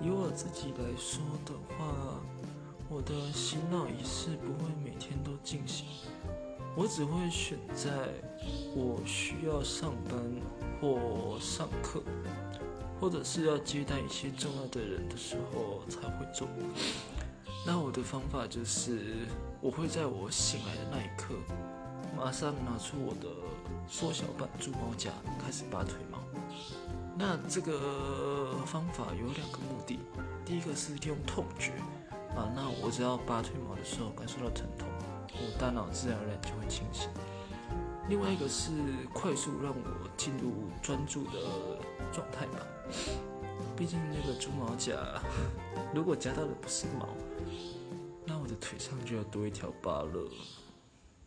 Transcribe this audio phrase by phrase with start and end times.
[0.00, 2.20] 以我自己来说的话，
[2.88, 5.86] 我的洗脑仪式不会每天都进行，
[6.76, 7.90] 我只会选在
[8.74, 10.18] 我需要上班
[10.80, 12.02] 或上课，
[13.00, 16.46] 或者是要接待一些重要的人的时候才会做。
[17.66, 19.26] 那我的方法就是，
[19.60, 21.34] 我会在我醒来的那一刻，
[22.16, 23.28] 马上拿出我的
[23.86, 26.18] 缩小版猪毛夹，开始拔腿毛。
[27.18, 29.98] 那这个方法有两个目的，
[30.44, 31.72] 第一个是用痛觉，
[32.34, 34.88] 啊，那我只要拔腿毛的时候感受到疼痛，
[35.32, 37.08] 我大脑自然而然就会清醒。
[38.08, 38.70] 另外一个是
[39.12, 41.32] 快速让我进入专注的
[42.12, 42.66] 状态吧，
[43.76, 44.94] 毕竟那个猪毛夹，
[45.94, 47.08] 如果夹到的不是毛。
[48.24, 50.30] 那我的腿上就要多一条疤了。